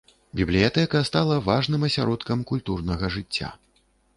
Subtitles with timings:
[0.39, 3.53] Бібліятэка стала важным асяродкам культурнага жыцця.